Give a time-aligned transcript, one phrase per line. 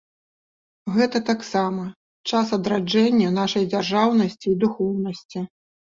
[0.95, 1.85] Гэта таксама
[2.29, 5.39] час адраджэння нашай дзяржаўнасці і духоўнасці.